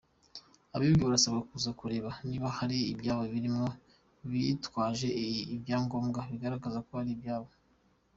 [0.75, 3.65] Abibwe barasabwa kuza kureba niba hari ibyabo birimo
[4.29, 5.07] bitwaje
[5.55, 7.49] ibyangombwa bigaragaza ko ari ibyabo.